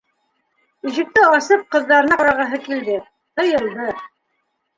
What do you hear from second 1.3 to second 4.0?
асып, ҡыҙҙарына ҡарағыһы килде- тыйылды.